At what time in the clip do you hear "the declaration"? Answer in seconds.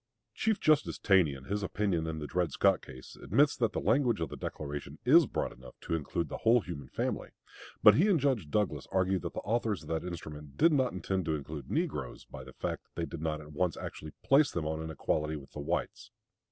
4.29-4.97